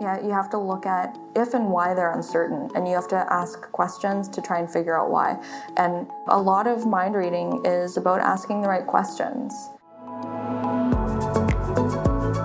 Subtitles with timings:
[0.00, 3.16] Yeah, you have to look at if and why they're uncertain, and you have to
[3.30, 5.36] ask questions to try and figure out why.
[5.76, 9.52] And a lot of mind reading is about asking the right questions.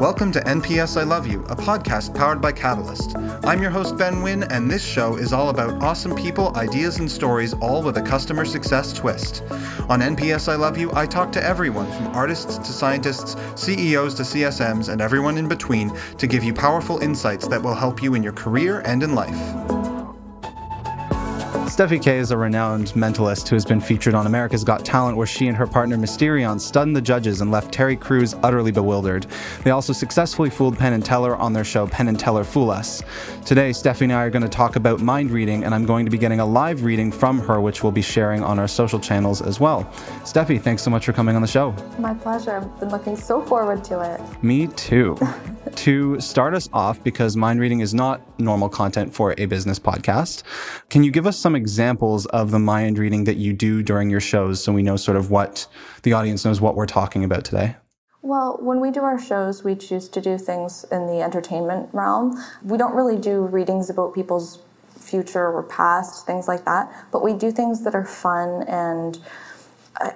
[0.05, 3.17] Welcome to NPS I Love You, a podcast powered by Catalyst.
[3.43, 7.09] I'm your host, Ben Wynn, and this show is all about awesome people, ideas, and
[7.09, 9.41] stories, all with a customer success twist.
[9.89, 14.21] On NPS I Love You, I talk to everyone from artists to scientists, CEOs to
[14.21, 18.21] CSMs, and everyone in between to give you powerful insights that will help you in
[18.21, 19.64] your career and in life.
[21.75, 25.27] Steffi Kay is a renowned mentalist who has been featured on America's Got Talent, where
[25.27, 29.27] she and her partner Mysterion stunned the judges and left Terry Crews utterly bewildered.
[29.65, 33.03] They also successfully fooled Penn and Teller on their show Penn and Teller Fool Us.
[33.45, 36.09] Today, Steffi and I are going to talk about mind reading, and I'm going to
[36.09, 39.41] be getting a live reading from her, which we'll be sharing on our social channels
[39.41, 39.83] as well.
[40.23, 41.75] Steffi, thanks so much for coming on the show.
[41.99, 42.55] My pleasure.
[42.55, 44.21] I've been looking so forward to it.
[44.41, 45.17] Me too.
[45.75, 50.43] to start us off, because mind reading is not normal content for a business podcast,
[50.89, 51.64] can you give us some examples
[52.25, 55.31] of the mind reading that you do during your shows so we know sort of
[55.31, 55.67] what
[56.03, 57.75] the audience knows what we're talking about today?
[58.21, 62.41] Well, when we do our shows, we choose to do things in the entertainment realm.
[62.63, 64.59] We don't really do readings about people's
[64.97, 69.19] future or past, things like that, but we do things that are fun and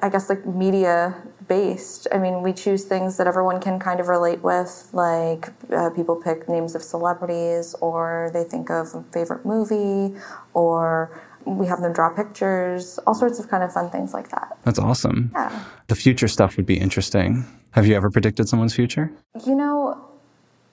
[0.01, 1.15] I guess like media
[1.47, 2.07] based.
[2.11, 6.15] I mean, we choose things that everyone can kind of relate with, like uh, people
[6.15, 10.17] pick names of celebrities, or they think of a favorite movie,
[10.53, 14.57] or we have them draw pictures, all sorts of kind of fun things like that.
[14.63, 15.31] That's awesome.
[15.33, 15.63] Yeah.
[15.87, 17.45] The future stuff would be interesting.
[17.71, 19.11] Have you ever predicted someone's future?
[19.45, 20.05] You know,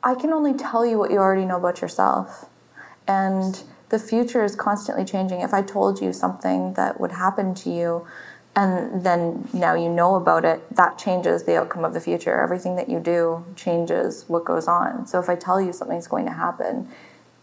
[0.03, 2.47] I can only tell you what you already know about yourself.
[3.07, 5.41] And the future is constantly changing.
[5.41, 8.07] If I told you something that would happen to you,
[8.55, 12.41] and then now you know about it, that changes the outcome of the future.
[12.41, 15.07] Everything that you do changes what goes on.
[15.07, 16.89] So if I tell you something's going to happen,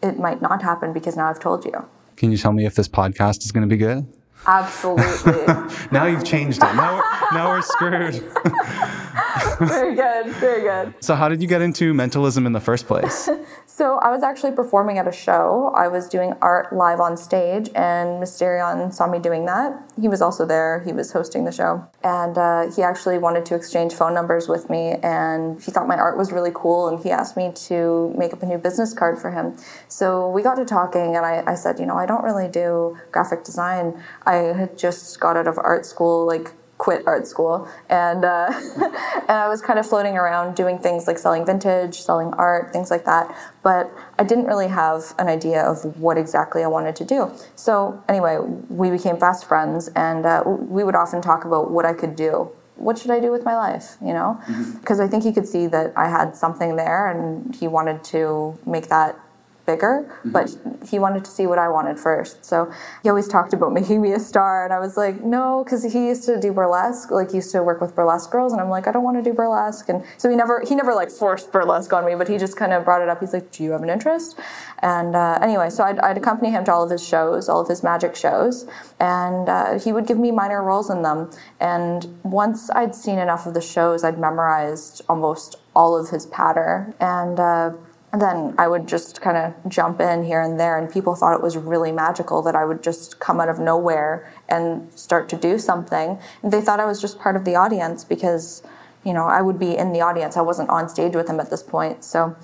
[0.02, 1.88] it might not happen because now I've told you.
[2.16, 4.06] Can you tell me if this podcast is going to be good?
[4.45, 5.45] Absolutely.
[5.92, 6.73] now you've changed it.
[6.76, 8.14] Now, now we're screwed.
[9.59, 10.27] very good.
[10.36, 10.93] Very good.
[10.99, 13.30] So, how did you get into mentalism in the first place?
[13.65, 15.71] so, I was actually performing at a show.
[15.76, 19.82] I was doing art live on stage, and Mysterion saw me doing that.
[19.99, 20.82] He was also there.
[20.86, 24.70] He was hosting the show, and uh, he actually wanted to exchange phone numbers with
[24.70, 24.93] me.
[25.03, 28.43] And he thought my art was really cool, and he asked me to make up
[28.43, 29.55] a new business card for him.
[29.87, 32.98] So we got to talking, and I, I said, you know, I don't really do
[33.11, 34.02] graphic design.
[34.26, 39.32] I had just got out of art school, like quit art school, and uh, and
[39.32, 43.05] I was kind of floating around doing things like selling vintage, selling art, things like
[43.05, 43.33] that.
[43.64, 47.32] But I didn't really have an idea of what exactly I wanted to do.
[47.55, 48.39] So anyway,
[48.70, 52.52] we became fast friends, and uh, we would often talk about what I could do
[52.76, 53.98] what should I do with my life?
[54.02, 54.42] You know,
[54.80, 55.02] because mm-hmm.
[55.02, 58.89] I think he could see that I had something there, and he wanted to make
[58.89, 59.17] that
[59.66, 60.32] bigger, mm-hmm.
[60.32, 60.56] but
[60.90, 62.44] he wanted to see what I wanted first.
[62.44, 65.84] So he always talked about making me a star, and I was like, no, because
[65.84, 68.70] he used to do burlesque, like he used to work with burlesque girls, and I'm
[68.70, 71.52] like, I don't want to do burlesque, and so he never he never like forced
[71.52, 73.20] burlesque on me, but he just kind of brought it up.
[73.20, 74.40] He's like, do you have an interest?
[74.80, 77.68] And uh, anyway, so I'd, I'd, accompany him to all of his shows, all of
[77.68, 78.68] his magic shows,
[79.00, 81.32] and uh, he would give me minor roles in them.
[81.60, 86.94] And once I'd seen enough of the shows, I'd memorized almost all of his patter,
[87.00, 87.40] and.
[87.40, 87.72] Uh,
[88.14, 91.34] and then I would just kind of jump in here and there, and people thought
[91.34, 95.36] it was really magical that I would just come out of nowhere and start to
[95.36, 96.20] do something.
[96.44, 98.62] And they thought I was just part of the audience because,
[99.04, 100.38] you know, I would be in the audience.
[100.38, 102.04] I wasn't on stage with them at this point.
[102.04, 102.36] So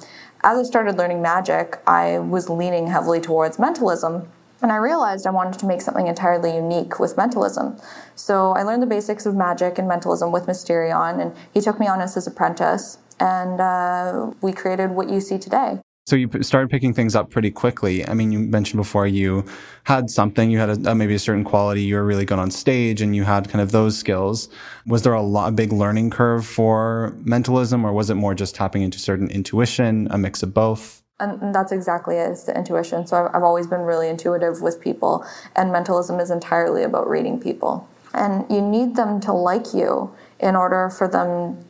[0.44, 4.28] as I started learning magic, I was leaning heavily towards mentalism.
[4.64, 7.80] And I realized I wanted to make something entirely unique with mentalism.
[8.16, 11.88] So I learned the basics of magic and mentalism with Mysterion, and he took me
[11.88, 15.80] on as his apprentice and uh, we created what you see today.
[16.08, 18.08] So you started picking things up pretty quickly.
[18.08, 19.46] I mean, you mentioned before you
[19.84, 22.50] had something, you had a, a, maybe a certain quality, you were really good on
[22.50, 24.50] stage, and you had kind of those skills.
[24.88, 28.56] Was there a, lot, a big learning curve for mentalism, or was it more just
[28.56, 31.04] tapping into certain intuition, a mix of both?
[31.20, 33.06] And that's exactly it, it's the intuition.
[33.06, 35.24] So I've, I've always been really intuitive with people,
[35.56, 37.88] and mentalism is entirely about reading people.
[38.16, 41.64] And you need them to like you in order for them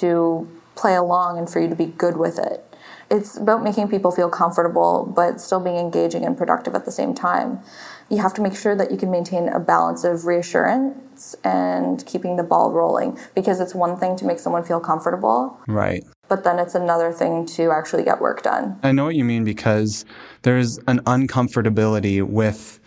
[0.00, 0.46] to
[0.78, 2.64] play along and for you to be good with it.
[3.10, 7.14] It's about making people feel comfortable, but still being engaging and productive at the same
[7.14, 7.60] time.
[8.10, 12.36] You have to make sure that you can maintain a balance of reassurance and keeping
[12.36, 15.58] the ball rolling because it's one thing to make someone feel comfortable.
[15.66, 16.04] Right.
[16.28, 18.78] But then it's another thing to actually get work done.
[18.82, 20.04] I know what you mean because
[20.42, 22.77] there's an uncomfortability with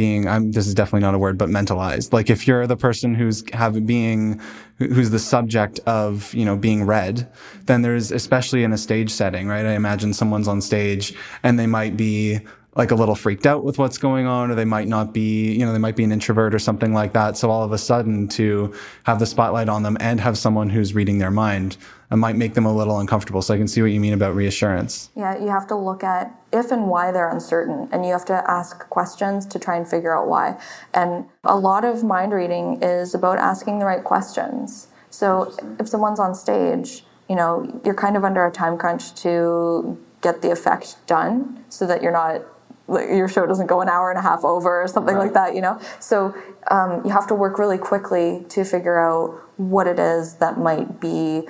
[0.00, 2.14] being I'm this is definitely not a word, but mentalized.
[2.14, 4.40] Like if you're the person who's having being
[4.78, 7.30] who's the subject of you know being read,
[7.66, 9.66] then there's especially in a stage setting, right?
[9.66, 12.40] I imagine someone's on stage and they might be
[12.76, 15.66] like a little freaked out with what's going on, or they might not be, you
[15.66, 17.36] know, they might be an introvert or something like that.
[17.36, 18.72] So all of a sudden to
[19.04, 21.76] have the spotlight on them and have someone who's reading their mind,
[22.12, 23.42] it might make them a little uncomfortable.
[23.42, 25.10] So I can see what you mean about reassurance.
[25.16, 28.48] Yeah, you have to look at if and why they're uncertain, and you have to
[28.48, 30.60] ask questions to try and figure out why.
[30.94, 34.88] And a lot of mind reading is about asking the right questions.
[35.10, 39.98] So if someone's on stage, you know, you're kind of under a time crunch to
[40.20, 42.42] get the effect done so that you're not
[42.90, 45.24] your show doesn't go an hour and a half over or something right.
[45.24, 45.80] like that, you know?
[46.00, 46.34] So
[46.70, 51.00] um, you have to work really quickly to figure out what it is that might
[51.00, 51.48] be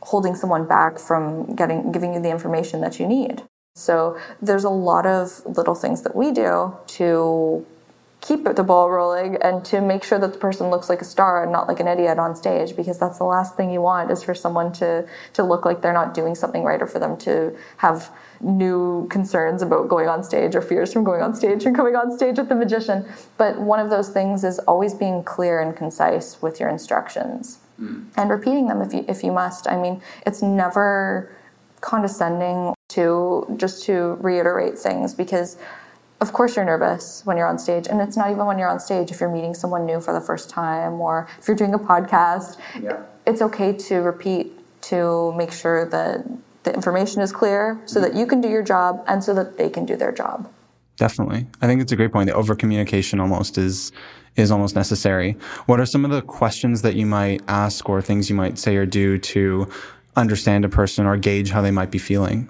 [0.00, 3.42] holding someone back from getting giving you the information that you need.
[3.74, 7.66] So there's a lot of little things that we do to
[8.28, 11.42] keep the ball rolling and to make sure that the person looks like a star
[11.42, 14.22] and not like an idiot on stage because that's the last thing you want is
[14.22, 17.56] for someone to to look like they're not doing something right or for them to
[17.78, 18.10] have
[18.40, 22.14] new concerns about going on stage or fears from going on stage and coming on
[22.14, 23.02] stage with the magician
[23.38, 28.04] but one of those things is always being clear and concise with your instructions mm.
[28.14, 31.34] and repeating them if you if you must i mean it's never
[31.80, 35.56] condescending to just to reiterate things because
[36.20, 38.80] of course you're nervous when you're on stage and it's not even when you're on
[38.80, 41.78] stage if you're meeting someone new for the first time or if you're doing a
[41.78, 43.02] podcast yeah.
[43.26, 46.24] it's okay to repeat to make sure that
[46.64, 48.20] the information is clear so that mm-hmm.
[48.20, 50.50] you can do your job and so that they can do their job.
[50.96, 51.46] Definitely.
[51.62, 52.28] I think it's a great point.
[52.28, 53.92] The over communication almost is
[54.36, 55.36] is almost necessary.
[55.66, 58.76] What are some of the questions that you might ask or things you might say
[58.76, 59.68] or do to
[60.14, 62.48] understand a person or gauge how they might be feeling?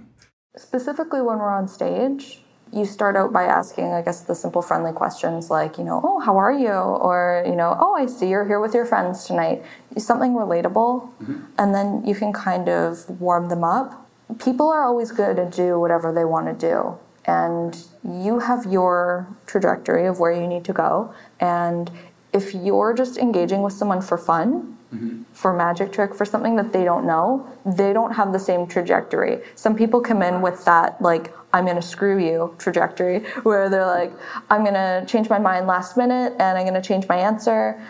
[0.57, 2.43] Specifically when we're on stage
[2.73, 6.21] you start out by asking, I guess, the simple friendly questions like, you know, oh,
[6.21, 6.69] how are you?
[6.71, 9.63] Or, you know, oh, I see you're here with your friends tonight.
[9.97, 11.11] Something relatable.
[11.23, 11.41] Mm-hmm.
[11.59, 14.09] And then you can kind of warm them up.
[14.39, 16.99] People are always good to do whatever they want to do.
[17.25, 21.13] And you have your trajectory of where you need to go.
[21.41, 21.91] And
[22.33, 25.25] if you're just engaging with someone for fun, Mm-hmm.
[25.35, 29.41] for magic trick for something that they don't know they don't have the same trajectory
[29.55, 34.13] some people come in with that like I'm to screw you trajectory where they're like,
[34.51, 37.81] I'm to change my mind last minute and I'm to change my answer,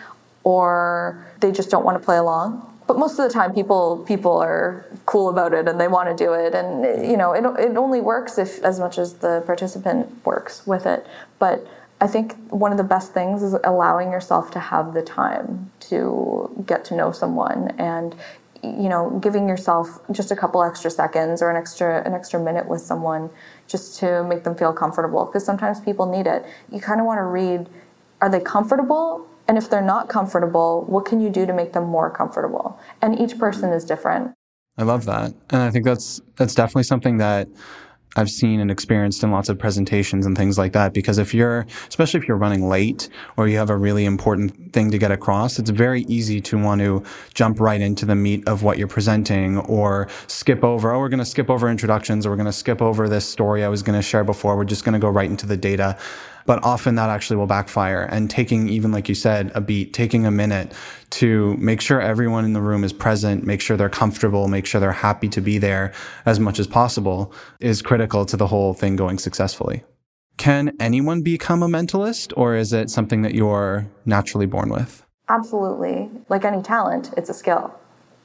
[0.43, 2.65] or they just don't want to play along.
[2.87, 6.15] But most of the time, people people are cool about it and they want to
[6.15, 10.25] do it, and you know, it it only works if as much as the participant
[10.25, 11.05] works with it.
[11.37, 11.67] But
[12.01, 16.63] I think one of the best things is allowing yourself to have the time to
[16.65, 18.15] get to know someone and
[18.63, 22.67] you know giving yourself just a couple extra seconds or an extra an extra minute
[22.67, 23.29] with someone
[23.67, 26.45] just to make them feel comfortable because sometimes people need it.
[26.71, 27.69] You kind of want to read
[28.21, 29.27] are they comfortable?
[29.47, 32.79] And if they're not comfortable what can you do to make them more comfortable?
[33.01, 33.77] And each person mm-hmm.
[33.77, 34.33] is different.
[34.77, 35.33] I love that.
[35.49, 37.47] And i think that's that's definitely something that
[38.15, 40.93] I've seen and experienced in lots of presentations and things like that.
[40.93, 43.07] Because if you're, especially if you're running late
[43.37, 46.81] or you have a really important thing to get across, it's very easy to want
[46.81, 47.03] to
[47.33, 51.19] jump right into the meat of what you're presenting or skip over, oh, we're going
[51.19, 53.97] to skip over introductions or we're going to skip over this story I was going
[53.97, 54.57] to share before.
[54.57, 55.97] We're just going to go right into the data
[56.49, 58.01] but often that actually will backfire.
[58.01, 60.73] And taking, even like you said, a beat, taking a minute
[61.11, 64.81] to make sure everyone in the room is present, make sure they're comfortable, make sure
[64.81, 65.93] they're happy to be there
[66.25, 69.83] as much as possible is critical to the whole thing going successfully.
[70.37, 75.05] Can anyone become a mentalist, or is it something that you're naturally born with?
[75.27, 76.09] Absolutely.
[76.29, 77.75] Like any talent, it's a skill.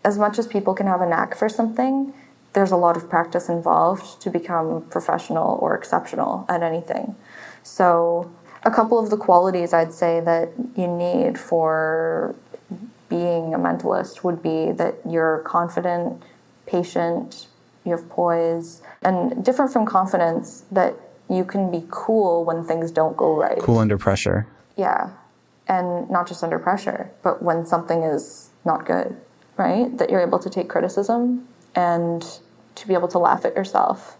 [0.03, 2.15] As much as people can have a knack for something,
[2.55, 7.17] there's a lot of practice involved to become professional or exceptional at anything.
[7.65, 8.31] So,
[8.63, 12.37] a couple of the qualities I'd say that you need for
[13.09, 16.23] being a mentalist would be that you're confident,
[16.67, 17.49] patient,
[17.85, 20.95] you have poise, and different from confidence, that
[21.29, 23.59] you can be cool when things don't go right.
[23.59, 24.47] Cool under pressure.
[24.77, 25.11] Yeah.
[25.67, 29.17] And not just under pressure, but when something is not good,
[29.57, 29.97] right?
[29.97, 32.23] That you're able to take criticism and
[32.75, 34.19] to be able to laugh at yourself.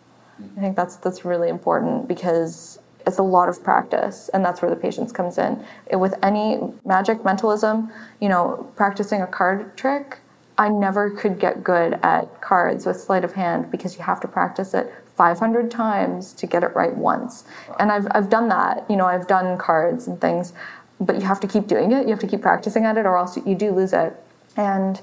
[0.57, 4.71] I think that's that's really important because it's a lot of practice and that's where
[4.71, 5.65] the patience comes in.
[5.93, 10.19] With any magic mentalism you know practicing a card trick
[10.57, 14.29] i never could get good at cards with sleight of hand because you have to
[14.29, 17.45] practice it 500 times to get it right once.
[17.79, 20.53] And i've, I've done that you know i've done cards and things
[21.01, 23.17] but you have to keep doing it you have to keep practicing at it or
[23.17, 24.15] else you do lose it.
[24.57, 25.01] And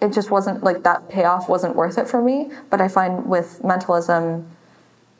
[0.00, 3.62] it just wasn't like that payoff wasn't worth it for me but i find with
[3.64, 4.46] mentalism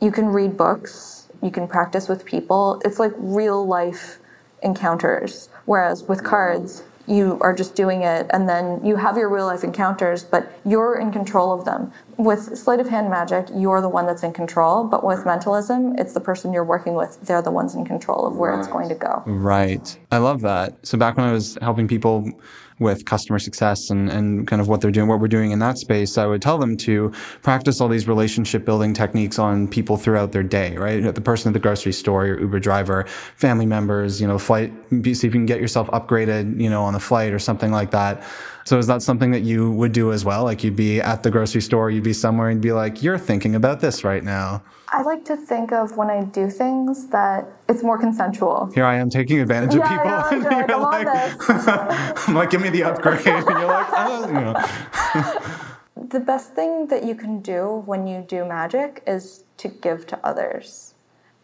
[0.00, 2.81] you can read books you can practice with people.
[2.85, 4.19] It's like real life
[4.62, 5.49] encounters.
[5.64, 9.62] Whereas with cards, you are just doing it and then you have your real life
[9.62, 11.93] encounters, but you're in control of them.
[12.16, 16.14] With sleight of hand magic, you're the one that's in control, but with mentalism, it's
[16.14, 17.21] the person you're working with.
[17.23, 18.59] They're the ones in control of where right.
[18.59, 19.23] it's going to go.
[19.26, 19.99] Right.
[20.11, 20.85] I love that.
[20.85, 22.33] So back when I was helping people
[22.78, 25.78] with customer success and, and kind of what they're doing, what we're doing in that
[25.78, 27.11] space, I would tell them to
[27.42, 31.14] practice all these relationship building techniques on people throughout their day, right?
[31.14, 33.04] The person at the grocery store, your Uber driver,
[33.37, 36.92] family members, you know, flight, see if you can get yourself upgraded, you know, on
[36.92, 38.23] the flight or something like that.
[38.66, 40.42] So is that something that you would do as well?
[40.42, 43.54] Like you'd be at the grocery store, you'd be somewhere and be like, you're thinking
[43.54, 44.61] about this right now.
[44.88, 48.68] I like to think of when I do things that it's more consensual.
[48.75, 50.50] Here I am taking advantage yeah, of people.
[50.50, 53.25] Yeah, and like, like, I'm like, give me the upgrade.
[53.25, 56.04] and you're like, oh, you know.
[56.08, 60.18] the best thing that you can do when you do magic is to give to
[60.26, 60.94] others.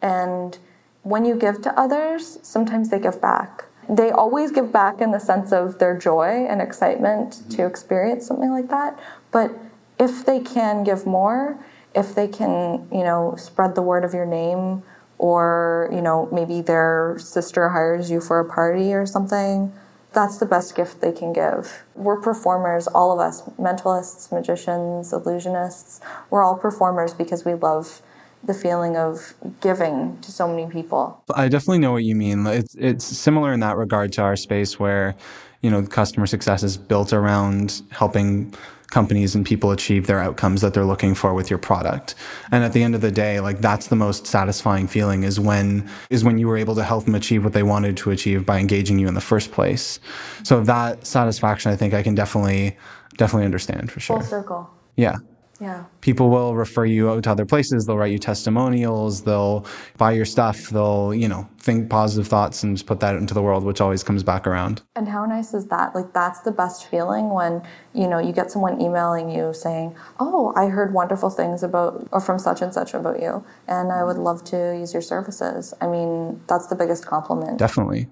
[0.00, 0.58] And
[1.02, 5.18] when you give to others, sometimes they give back they always give back in the
[5.18, 7.48] sense of their joy and excitement mm-hmm.
[7.50, 8.98] to experience something like that.
[9.30, 9.52] But
[9.98, 11.62] if they can give more,
[11.94, 14.82] if they can, you know, spread the word of your name,
[15.18, 19.72] or, you know, maybe their sister hires you for a party or something,
[20.12, 21.84] that's the best gift they can give.
[21.94, 28.02] We're performers, all of us, mentalists, magicians, illusionists, we're all performers because we love
[28.44, 31.22] the feeling of giving to so many people.
[31.34, 32.46] I definitely know what you mean.
[32.46, 35.14] It's it's similar in that regard to our space where,
[35.60, 38.54] you know, customer success is built around helping
[38.90, 42.14] companies and people achieve their outcomes that they're looking for with your product.
[42.50, 45.88] And at the end of the day, like that's the most satisfying feeling is when
[46.10, 48.58] is when you were able to help them achieve what they wanted to achieve by
[48.58, 49.98] engaging you in the first place.
[50.42, 52.76] So that satisfaction I think I can definitely
[53.16, 54.18] definitely understand for sure.
[54.18, 54.70] Full circle.
[54.96, 55.16] Yeah.
[55.62, 55.84] Yeah.
[56.00, 57.86] People will refer you out to other places.
[57.86, 59.22] They'll write you testimonials.
[59.22, 59.64] They'll
[59.96, 60.70] buy your stuff.
[60.70, 64.02] They'll, you know, think positive thoughts and just put that into the world, which always
[64.02, 64.82] comes back around.
[64.96, 65.94] And how nice is that?
[65.94, 67.62] Like, that's the best feeling when,
[67.94, 72.20] you know, you get someone emailing you saying, Oh, I heard wonderful things about, or
[72.20, 75.74] from such and such about you, and I would love to use your services.
[75.80, 77.58] I mean, that's the biggest compliment.
[77.58, 78.08] Definitely.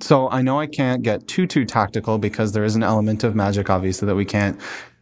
[0.00, 3.34] So I know I can't get too too tactical because there is an element of
[3.34, 4.58] magic obviously that we can't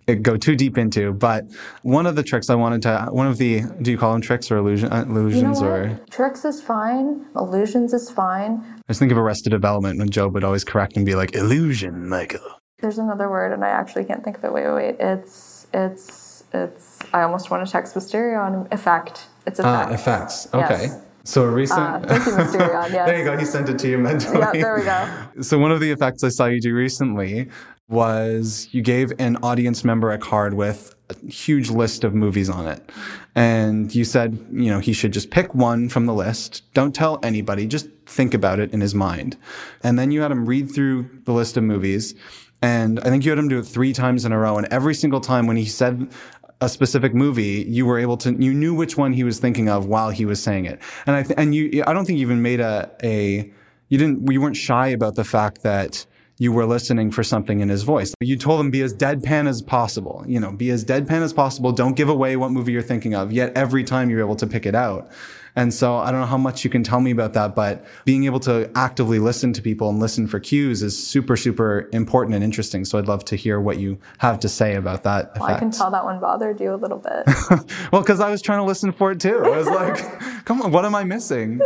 [0.06, 1.12] go too deep into.
[1.12, 1.44] But
[1.82, 4.50] one of the tricks I wanted to, one of the, do you call them tricks
[4.50, 6.00] or illusion, uh, illusions you know or?
[6.11, 7.25] Tricks is fine.
[7.37, 8.62] Illusions is fine.
[8.64, 12.09] I just think of Arrested Development when Gob would always correct and be like, illusion,
[12.09, 12.40] Michael.
[12.80, 14.52] There's another word and I actually can't think of it.
[14.52, 14.97] Wait, wait, wait.
[14.99, 18.73] It's, it's, it's, I almost want to text Mysterion.
[18.73, 19.26] Effect.
[19.47, 19.90] It's effect.
[19.90, 20.49] Ah, effects.
[20.52, 20.82] Okay.
[20.82, 21.02] Yes.
[21.25, 21.78] So a recent.
[21.78, 22.90] Uh, thank you, Mysterion.
[22.92, 23.06] Yes.
[23.06, 23.37] there you go.
[23.37, 24.40] He sent it to you mentally.
[24.40, 25.42] Yeah, there we go.
[25.42, 27.49] So one of the effects I saw you do recently
[27.92, 32.66] was you gave an audience member a card with a huge list of movies on
[32.66, 32.90] it.
[33.34, 36.62] And you said, you know, he should just pick one from the list.
[36.75, 37.66] Don't tell anybody.
[37.66, 39.37] Just think about it in his mind.
[39.82, 42.14] And then you had him read through the list of movies.
[42.61, 44.56] And I think you had him do it three times in a row.
[44.56, 46.12] And every single time when he said
[46.61, 49.87] a specific movie, you were able to, you knew which one he was thinking of
[49.87, 50.80] while he was saying it.
[51.06, 53.52] And I, th- and you, I don't think you even made a, a,
[53.88, 56.06] you didn't, we weren't shy about the fact that,
[56.39, 58.15] you were listening for something in his voice.
[58.21, 60.25] You told him be as deadpan as possible.
[60.27, 61.73] You know, be as deadpan as possible.
[61.73, 63.33] Don't give away what movie you're thinking of.
[63.33, 65.11] Yet every time you're able to pick it out.
[65.55, 68.25] And so I don't know how much you can tell me about that, but being
[68.25, 72.43] able to actively listen to people and listen for cues is super, super important and
[72.43, 72.85] interesting.
[72.87, 75.39] So I'd love to hear what you have to say about that.
[75.39, 77.27] Well, I can tell that one bothered you a little bit.
[77.93, 79.43] well, because I was trying to listen for it too.
[79.45, 79.97] I was like,
[80.47, 81.61] come on, what am I missing?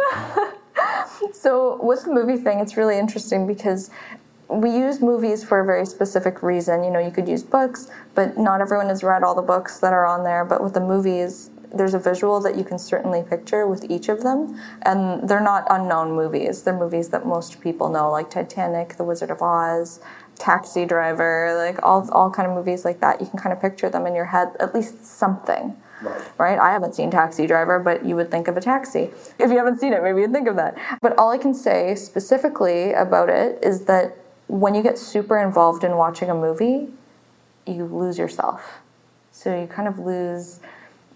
[1.33, 3.91] so with the movie thing, it's really interesting because
[4.49, 6.85] we use movies for a very specific reason.
[6.85, 9.93] You know, you could use books, but not everyone has read all the books that
[9.93, 10.45] are on there.
[10.45, 14.23] But with the movies, there's a visual that you can certainly picture with each of
[14.23, 14.61] them.
[14.83, 16.63] And they're not unknown movies.
[16.63, 20.01] They're movies that most people know, like Titanic, The Wizard of Oz,
[20.37, 23.21] Taxi Driver, like all, all kind of movies like that.
[23.21, 25.77] You can kind of picture them in your head, at least something.
[26.03, 26.23] Right.
[26.39, 26.59] right.
[26.59, 29.11] I haven't seen Taxi Driver, but you would think of a taxi.
[29.39, 30.77] If you haven't seen it, maybe you'd think of that.
[31.01, 34.15] But all I can say specifically about it is that
[34.49, 36.89] when you get super involved in watching a movie,
[37.67, 38.81] you lose yourself.
[39.33, 40.61] So you kind of lose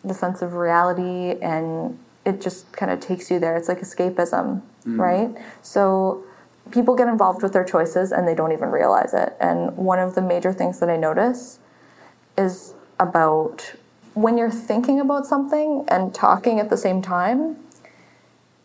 [0.05, 3.57] the sense of reality and it just kind of takes you there.
[3.57, 4.99] It's like escapism, mm.
[4.99, 5.31] right?
[5.63, 6.25] So
[6.71, 9.37] people get involved with their choices and they don't even realize it.
[9.41, 11.59] And one of the major things that I notice
[12.37, 13.75] is about
[14.15, 17.57] when you're thinking about something and talking at the same time,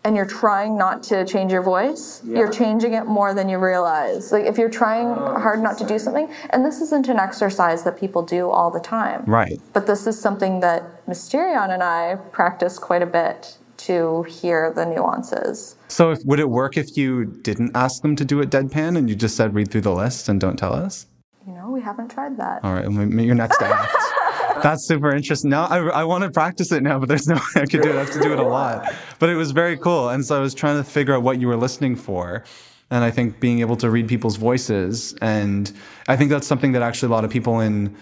[0.06, 2.38] and you're trying not to change your voice, yeah.
[2.38, 4.32] you're changing it more than you realize.
[4.32, 7.84] Like if you're trying oh, hard not to do something, and this isn't an exercise
[7.84, 9.24] that people do all the time.
[9.26, 9.60] Right.
[9.74, 14.86] But this is something that Mysterion and I practice quite a bit to hear the
[14.86, 15.76] nuances.
[15.88, 19.10] So, if, would it work if you didn't ask them to do it deadpan and
[19.10, 21.08] you just said read through the list and don't tell us?
[21.48, 22.64] You know, we haven't tried that.
[22.64, 23.92] All right, your next act.
[24.62, 25.50] That's super interesting.
[25.50, 27.90] Now I, I want to practice it now, but there's no way I could do
[27.90, 27.96] it.
[27.96, 28.94] I have to do it a lot.
[29.20, 30.10] But it was very cool.
[30.10, 32.44] And so I was trying to figure out what you were listening for.
[32.92, 35.16] And I think being able to read people's voices.
[35.22, 35.72] And
[36.08, 37.96] I think that's something that actually a lot of people in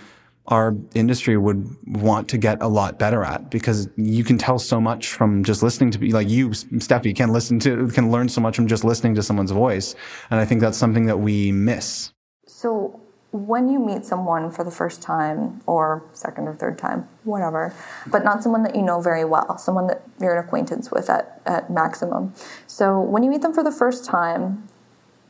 [0.48, 4.82] our industry would want to get a lot better at because you can tell so
[4.82, 8.58] much from just listening to like you Steffi can listen to can learn so much
[8.58, 9.96] from just listening to someone's voice
[10.30, 12.12] and I think that's something that we miss.
[12.46, 13.00] So
[13.34, 17.74] when you meet someone for the first time or second or third time, whatever,
[18.06, 21.42] but not someone that you know very well, someone that you're an acquaintance with at,
[21.48, 22.32] at maximum.
[22.68, 24.70] So when you meet them for the first time,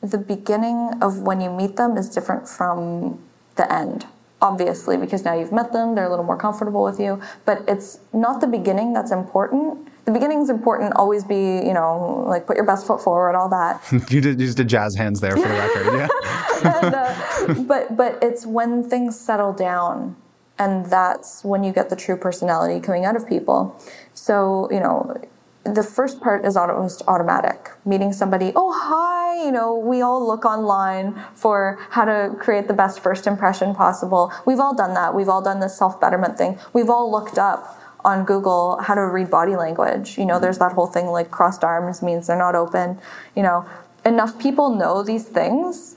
[0.02, 3.24] the beginning of when you meet them is different from
[3.56, 4.06] the end.
[4.44, 8.00] Obviously, because now you've met them, they're a little more comfortable with you, but it's
[8.12, 10.94] not the beginning that's important the beginning's important.
[10.96, 13.82] Always be, you know, like put your best foot forward, all that.
[14.12, 16.80] you did just did jazz hands there for the record, yeah.
[16.82, 20.16] and, uh, but but it's when things settle down,
[20.60, 23.80] and that's when you get the true personality coming out of people.
[24.14, 25.16] So you know,
[25.64, 27.72] the first part is almost automatic.
[27.86, 32.74] Meeting somebody, oh hi, you know, we all look online for how to create the
[32.74, 34.32] best first impression possible.
[34.46, 35.16] We've all done that.
[35.16, 36.60] We've all done this self betterment thing.
[36.74, 40.18] We've all looked up on Google how to read body language.
[40.18, 43.00] You know, there's that whole thing like crossed arms means they're not open.
[43.36, 43.66] You know,
[44.06, 45.96] enough people know these things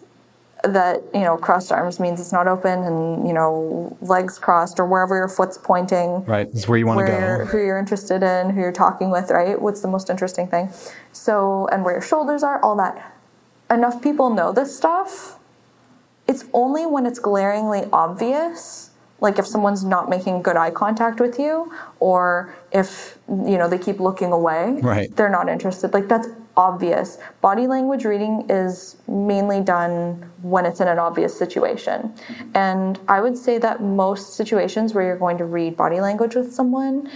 [0.68, 4.86] that you know crossed arms means it's not open and you know legs crossed or
[4.86, 6.24] wherever your foot's pointing.
[6.24, 7.44] Right is where you want to go.
[7.46, 9.60] who you're interested in who you're talking with right?
[9.60, 10.70] What's the most interesting thing?
[11.12, 13.14] So and where your shoulders are all that.
[13.70, 15.38] Enough people know this stuff.
[16.28, 21.38] It's only when it's glaringly obvious like if someone's not making good eye contact with
[21.38, 25.14] you or if you know they keep looking away right.
[25.16, 25.92] they're not interested.
[25.92, 27.18] Like that's obvious.
[27.40, 32.14] Body language reading is mainly done when it's in an obvious situation.
[32.54, 36.52] And i would say that most situations where you're going to read body language with
[36.52, 37.10] someone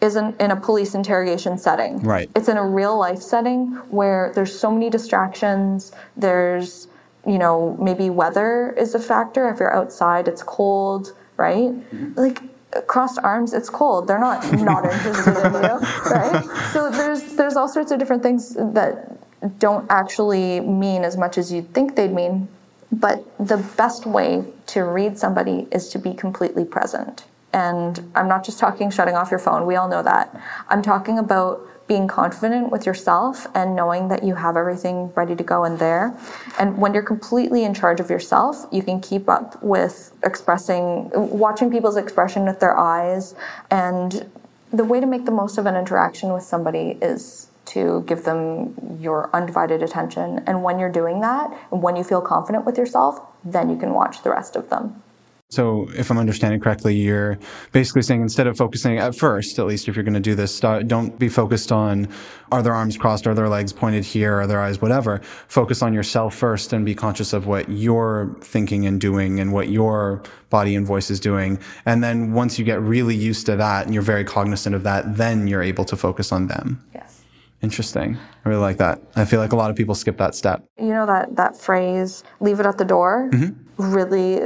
[0.00, 2.00] isn't in a police interrogation setting.
[2.00, 2.30] Right.
[2.36, 5.92] It's in a real life setting where there's so many distractions.
[6.16, 6.88] There's
[7.26, 9.48] you know maybe weather is a factor.
[9.48, 11.70] If you're outside it's cold right?
[11.70, 12.12] Mm-hmm.
[12.18, 12.42] Like
[12.86, 14.08] crossed arms, it's cold.
[14.08, 15.78] They're not not interested in you,
[16.10, 16.44] right?
[16.72, 19.16] So there's there's all sorts of different things that
[19.58, 22.48] don't actually mean as much as you'd think they'd mean.
[22.92, 27.24] But the best way to read somebody is to be completely present.
[27.56, 29.64] And I'm not just talking shutting off your phone.
[29.64, 30.38] We all know that.
[30.68, 35.42] I'm talking about being confident with yourself and knowing that you have everything ready to
[35.42, 36.14] go in there.
[36.58, 41.70] And when you're completely in charge of yourself, you can keep up with expressing, watching
[41.70, 43.34] people's expression with their eyes.
[43.70, 44.30] And
[44.70, 48.98] the way to make the most of an interaction with somebody is to give them
[49.00, 50.42] your undivided attention.
[50.46, 53.94] And when you're doing that, and when you feel confident with yourself, then you can
[53.94, 55.02] watch the rest of them.
[55.48, 57.38] So, if I'm understanding correctly, you're
[57.70, 60.58] basically saying instead of focusing at first, at least if you're going to do this,
[60.58, 62.08] don't be focused on
[62.50, 65.20] are their arms crossed, are their legs pointed here, are their eyes, whatever.
[65.46, 69.68] Focus on yourself first and be conscious of what you're thinking and doing and what
[69.68, 71.60] your body and voice is doing.
[71.84, 75.16] And then once you get really used to that and you're very cognizant of that,
[75.16, 76.84] then you're able to focus on them.
[76.92, 77.22] Yes.
[77.62, 78.16] Interesting.
[78.44, 79.00] I really like that.
[79.14, 80.64] I feel like a lot of people skip that step.
[80.78, 83.92] You know that that phrase, leave it at the door, mm-hmm.
[83.94, 84.40] really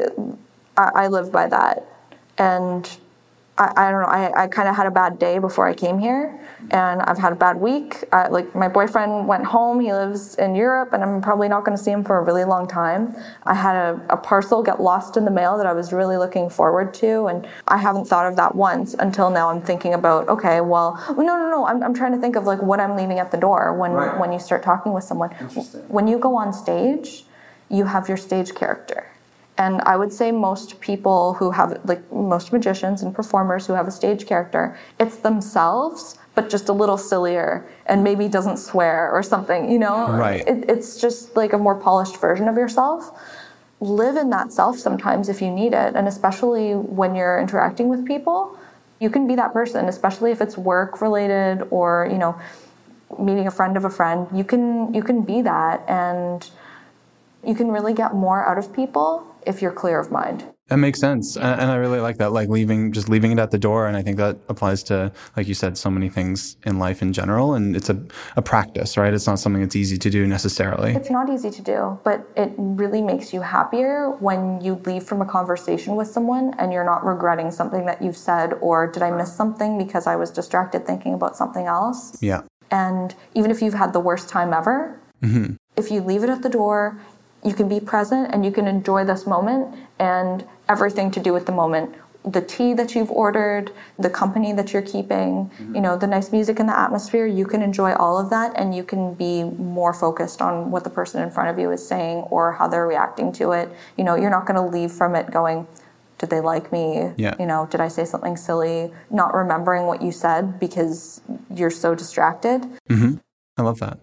[0.80, 1.86] I, I live by that.
[2.38, 2.88] And
[3.58, 5.98] I, I don't know, I, I kind of had a bad day before I came
[5.98, 6.40] here,
[6.70, 8.04] and I've had a bad week.
[8.10, 11.76] I, like, my boyfriend went home, he lives in Europe, and I'm probably not going
[11.76, 13.14] to see him for a really long time.
[13.44, 16.48] I had a, a parcel get lost in the mail that I was really looking
[16.48, 20.62] forward to, and I haven't thought of that once until now I'm thinking about, okay,
[20.62, 23.30] well, no, no, no, I'm, I'm trying to think of like what I'm leaving at
[23.30, 24.18] the door when, right.
[24.18, 25.30] when you start talking with someone.
[25.88, 27.26] When you go on stage,
[27.68, 29.09] you have your stage character
[29.60, 33.86] and I would say most people who have, like most magicians and performers who have
[33.86, 39.22] a stage character, it's themselves, but just a little sillier and maybe doesn't swear or
[39.22, 40.10] something, you know?
[40.12, 40.48] Right.
[40.48, 43.10] It, it's just like a more polished version of yourself.
[43.80, 45.94] Live in that self sometimes if you need it.
[45.94, 48.58] And especially when you're interacting with people,
[48.98, 52.40] you can be that person, especially if it's work related or, you know,
[53.18, 54.26] meeting a friend of a friend.
[54.32, 56.48] You can you can be that and
[57.46, 60.44] you can really get more out of people if you're clear of mind.
[60.70, 61.36] That makes sense.
[61.36, 63.88] And I really like that, like leaving, just leaving it at the door.
[63.88, 67.12] And I think that applies to, like you said, so many things in life in
[67.12, 67.54] general.
[67.54, 68.00] And it's a,
[68.36, 69.12] a practice, right?
[69.12, 70.92] It's not something that's easy to do necessarily.
[70.92, 75.20] It's not easy to do, but it really makes you happier when you leave from
[75.20, 79.10] a conversation with someone and you're not regretting something that you've said or did I
[79.10, 82.16] miss something because I was distracted thinking about something else?
[82.22, 82.42] Yeah.
[82.70, 85.54] And even if you've had the worst time ever, mm-hmm.
[85.76, 87.00] if you leave it at the door,
[87.44, 91.46] you can be present and you can enjoy this moment and everything to do with
[91.46, 95.74] the moment the tea that you've ordered, the company that you're keeping, mm-hmm.
[95.74, 98.74] you know, the nice music and the atmosphere, you can enjoy all of that and
[98.74, 102.18] you can be more focused on what the person in front of you is saying
[102.30, 103.70] or how they're reacting to it.
[103.96, 105.66] You know, you're not going to leave from it going,
[106.18, 107.12] did they like me?
[107.16, 107.34] Yeah.
[107.38, 108.92] You know, did I say something silly?
[109.10, 111.22] Not remembering what you said because
[111.54, 112.62] you're so distracted.
[112.90, 113.14] Mm-hmm.
[113.56, 113.98] I love that.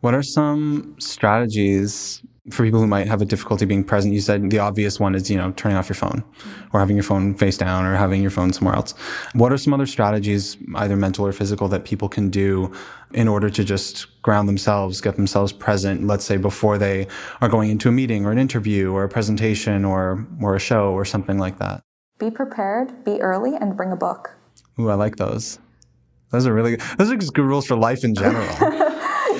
[0.00, 4.50] What are some strategies for people who might have a difficulty being present, you said
[4.50, 6.24] the obvious one is, you know, turning off your phone
[6.72, 8.94] or having your phone face down or having your phone somewhere else.
[9.34, 12.72] What are some other strategies, either mental or physical, that people can do
[13.14, 17.06] in order to just ground themselves, get themselves present, let's say before they
[17.40, 20.92] are going into a meeting or an interview or a presentation or, or a show
[20.92, 21.82] or something like that?
[22.18, 24.36] Be prepared, be early, and bring a book.
[24.80, 25.60] Ooh, I like those.
[26.30, 26.80] Those are really, good.
[26.98, 28.48] those are just good rules for life in general.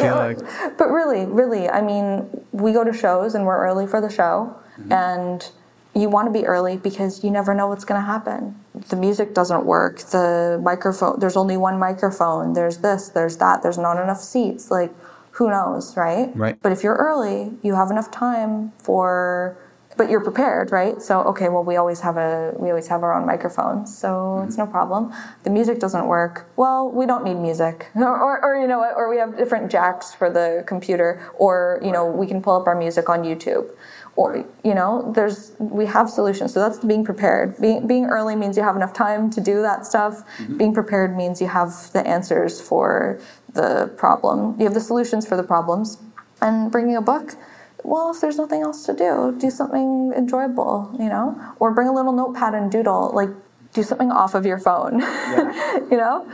[0.03, 0.79] feel like.
[0.79, 4.57] But really, really, I mean, we go to shows and we're early for the show,
[4.79, 4.93] mm-hmm.
[4.93, 5.51] and
[5.95, 8.59] you want to be early because you never know what's going to happen.
[8.88, 9.99] The music doesn't work.
[9.99, 12.55] The microphone, there's only one microphone.
[12.55, 13.62] There's this, there's that.
[13.62, 14.71] There's not enough seats.
[14.71, 14.93] Like,
[15.33, 16.35] who knows, right?
[16.35, 16.59] Right.
[16.62, 19.57] But if you're early, you have enough time for
[19.96, 21.00] but you're prepared, right?
[21.02, 24.48] So okay, well we always have a we always have our own microphones, so mm-hmm.
[24.48, 25.12] it's no problem.
[25.44, 26.48] The music doesn't work.
[26.57, 30.14] Well, we don't need music, or, or, or you know, or we have different jacks
[30.14, 33.70] for the computer, or you know, we can pull up our music on YouTube,
[34.16, 36.55] or you know, there's we have solutions.
[36.55, 37.61] So that's being prepared.
[37.61, 40.24] Being being early means you have enough time to do that stuff.
[40.38, 40.57] Mm-hmm.
[40.57, 43.20] Being prepared means you have the answers for
[43.52, 44.57] the problem.
[44.59, 45.98] You have the solutions for the problems,
[46.40, 47.37] and bringing a book
[47.85, 51.92] well, if there's nothing else to do, do something enjoyable, you know, or bring a
[51.92, 53.31] little notepad and doodle, like
[53.73, 55.77] do something off of your phone, yeah.
[55.90, 56.31] you know?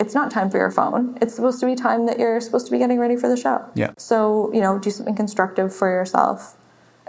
[0.00, 1.16] It's not time for your phone.
[1.20, 3.64] It's supposed to be time that you're supposed to be getting ready for the show.
[3.74, 3.92] Yeah.
[3.98, 6.56] So, you know, do something constructive for yourself.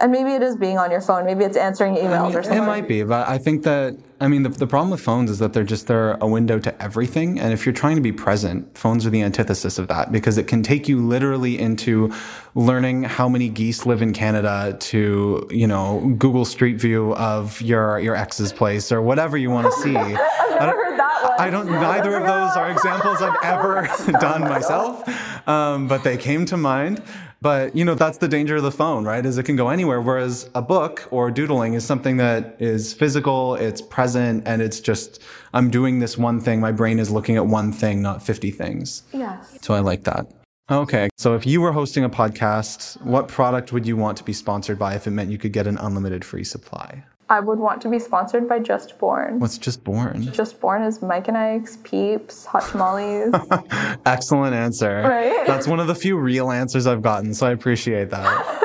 [0.00, 1.24] And maybe it is being on your phone.
[1.24, 2.62] Maybe it's answering emails I mean, or something.
[2.62, 5.40] It might be, but I think that I mean the, the problem with phones is
[5.40, 7.40] that they're just they're a window to everything.
[7.40, 10.46] And if you're trying to be present, phones are the antithesis of that because it
[10.46, 12.12] can take you literally into
[12.54, 17.98] learning how many geese live in Canada to you know Google Street View of your
[17.98, 19.96] your ex's place or whatever you want to see.
[19.96, 21.40] I've never heard that one.
[21.40, 21.66] I don't.
[21.66, 23.88] Neither of those are examples I've ever
[24.20, 27.02] done myself, um, but they came to mind.
[27.40, 29.24] But, you know, that's the danger of the phone, right?
[29.24, 30.00] Is it can go anywhere.
[30.00, 35.22] Whereas a book or doodling is something that is physical, it's present, and it's just,
[35.52, 36.60] I'm doing this one thing.
[36.60, 39.04] My brain is looking at one thing, not 50 things.
[39.12, 39.58] Yes.
[39.62, 40.26] So I like that.
[40.70, 41.08] Okay.
[41.16, 44.78] So if you were hosting a podcast, what product would you want to be sponsored
[44.78, 47.04] by if it meant you could get an unlimited free supply?
[47.30, 49.38] I would want to be sponsored by Just Born.
[49.38, 50.32] What's Just Born?
[50.32, 53.34] Just Born is Mike and Ike's, Peeps, Hot Tamales.
[54.06, 55.02] Excellent answer.
[55.02, 55.46] Right?
[55.46, 58.64] That's one of the few real answers I've gotten, so I appreciate that.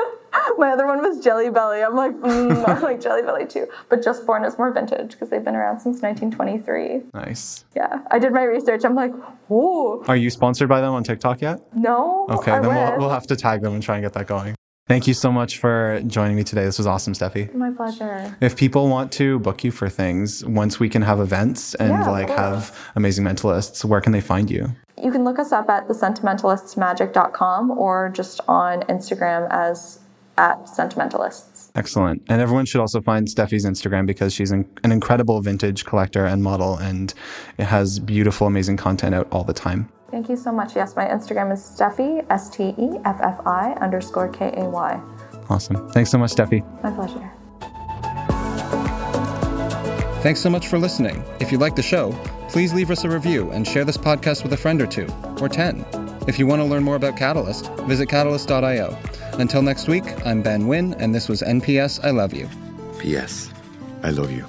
[0.56, 1.82] My other one was Jelly Belly.
[1.82, 3.66] I'm like, mm, I like Jelly Belly too.
[3.90, 7.10] But Just Born is more vintage because they've been around since 1923.
[7.12, 7.64] Nice.
[7.76, 8.00] Yeah.
[8.10, 8.84] I did my research.
[8.84, 9.12] I'm like,
[9.48, 10.02] whoa.
[10.06, 11.60] Are you sponsored by them on TikTok yet?
[11.74, 12.26] No.
[12.30, 14.54] Okay, I then we'll, we'll have to tag them and try and get that going.
[14.86, 16.64] Thank you so much for joining me today.
[16.64, 17.52] This was awesome, Steffi.
[17.54, 18.36] My pleasure.
[18.42, 22.10] If people want to book you for things, once we can have events and yeah,
[22.10, 24.76] like have amazing mentalists, where can they find you?
[25.02, 30.00] You can look us up at thesentimentalistsmagic.com or just on Instagram as
[30.36, 31.70] at sentimentalists.
[31.74, 32.22] Excellent.
[32.28, 36.42] And everyone should also find Steffi's Instagram because she's an, an incredible vintage collector and
[36.42, 37.14] model and
[37.56, 39.88] it has beautiful, amazing content out all the time.
[40.10, 40.76] Thank you so much.
[40.76, 45.00] Yes, my Instagram is Steffi, S T E F F I underscore K A Y.
[45.48, 45.88] Awesome.
[45.90, 46.62] Thanks so much, Steffi.
[46.82, 47.30] My pleasure.
[50.22, 51.22] Thanks so much for listening.
[51.38, 52.12] If you like the show,
[52.48, 55.06] please leave us a review and share this podcast with a friend or two,
[55.40, 55.84] or 10.
[56.26, 58.96] If you want to learn more about Catalyst, visit catalyst.io.
[59.34, 62.48] Until next week, I'm Ben Wynn, and this was NPS I Love You.
[62.98, 63.52] P.S.
[64.02, 64.46] I love you.